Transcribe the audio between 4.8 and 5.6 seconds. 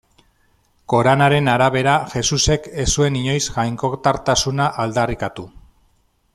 aldarrikatu.